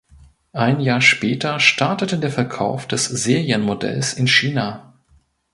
[0.53, 4.95] Ein Jahr später startete der Verkauf des Serienmodells in China.